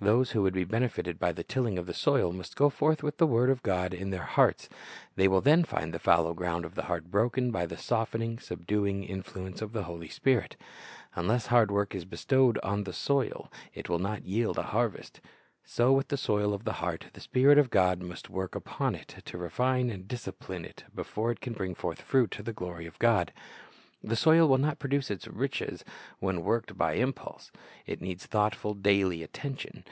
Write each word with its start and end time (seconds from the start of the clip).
Those 0.00 0.32
who 0.32 0.42
would 0.42 0.54
be 0.54 0.64
benefited 0.64 1.20
by 1.20 1.30
the 1.30 1.44
tilling 1.44 1.78
of 1.78 1.86
the 1.86 1.94
soil 1.94 2.32
must 2.32 2.56
go 2.56 2.70
forth 2.70 3.04
with 3.04 3.18
the 3.18 3.26
word 3.26 3.50
of 3.50 3.62
God 3.62 3.94
in 3.94 4.10
their 4.10 4.24
hearts. 4.24 4.68
They 5.14 5.28
will 5.28 5.40
then 5.40 5.62
find 5.62 5.94
the 5.94 6.00
fallow 6.00 6.34
ground 6.34 6.64
of 6.64 6.74
the 6.74 6.86
heart 6.86 7.08
broken 7.08 7.52
by 7.52 7.66
the 7.66 7.76
softening, 7.76 8.40
subduing 8.40 9.04
influence 9.04 9.62
of 9.62 9.70
the 9.72 9.84
Holy 9.84 10.08
Spirit. 10.08 10.56
Unless 11.14 11.46
hard 11.48 11.70
work 11.70 11.94
is 11.94 12.04
bestowed 12.04 12.58
on 12.64 12.82
the 12.82 12.92
soil, 12.92 13.48
it 13.74 13.88
will 13.88 14.00
not 14.00 14.24
yield 14.24 14.58
a 14.58 14.62
harvest. 14.74 15.20
So 15.64 15.92
with 15.92 16.08
the 16.08 16.16
soil 16.16 16.52
of 16.52 16.64
the 16.64 16.72
heart: 16.82 17.06
the 17.12 17.20
Spirit 17.20 17.56
of 17.58 17.70
God 17.70 18.02
must 18.02 18.28
work 18.28 18.56
upon 18.56 18.96
it, 18.96 19.20
to 19.26 19.38
refine 19.38 19.88
and 19.88 20.08
discipline 20.08 20.64
it, 20.64 20.82
before 20.92 21.30
it 21.30 21.40
can 21.40 21.52
bring 21.52 21.76
forth 21.76 22.00
fruit 22.02 22.32
to 22.32 22.42
the 22.42 22.52
glory 22.52 22.86
of 22.86 22.98
God. 22.98 23.32
The 24.04 24.16
soil 24.16 24.48
will 24.48 24.58
not 24.58 24.80
produce 24.80 25.12
its 25.12 25.28
riches 25.28 25.84
when 26.18 26.42
worked 26.42 26.76
by 26.76 26.94
impulse. 26.94 27.52
It 27.86 28.00
needs 28.00 28.26
thoughtful, 28.26 28.74
daily 28.74 29.22
attention. 29.22 29.84